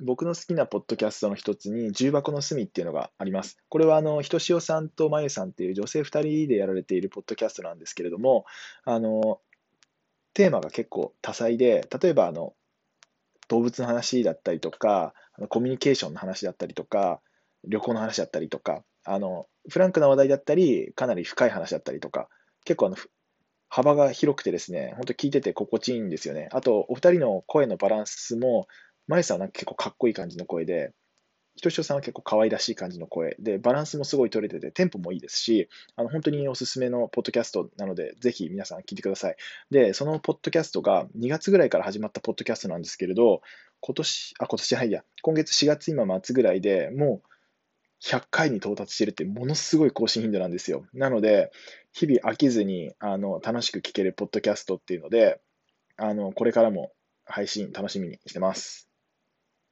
[0.00, 3.56] 僕の好きなポッドキャストの一つに、重箱の隅っていうのがあります。
[3.68, 8.44] これは、あの、ひとしおさんとまゆさんっていう女性二人でやられているポッドキャストなんですけれども、
[8.84, 9.40] あの、
[10.34, 12.54] テーマが結構多彩で、例えば、あの、
[13.48, 15.14] 動物の話だったりとか、
[15.48, 17.20] コミュニケーションの話だったりとか、
[17.64, 22.28] 旅行の話だったりとか、あの、フランクな話題だったり、かなり深い話だったりとか、
[22.64, 22.96] 結構あの、
[23.68, 26.48] 幅が広くてですね、本当聞いてて心地いいんですよね。
[26.52, 28.68] あと、お二人の声のバランスも、
[29.06, 30.92] マイさんは結構かっこいい感じの声で、
[31.56, 39.36] ひとしおさんは結構可愛らしい感じの声で、バランスもすごい取れてて、テンポもいいですし、あの本当におすすめのポッドキャストなので、ぜひ皆さん聞いてください。
[39.70, 43.40] で、そのポッドキャストが2月ぐらいから始まったポッドキャストなんですけれど、
[43.80, 47.28] 今年、あ、今年じゃないや、今月4月今末ぐらいでもう
[48.04, 50.84] 100回に到達してるってものすごい更新頻度なんですよ。
[50.92, 51.50] なので、
[51.92, 55.40] 日々飽きずにあの楽しく聞けるポッドキャストっていうので、
[55.96, 56.92] あのこれからも
[57.24, 58.88] 配信楽しみにしてます。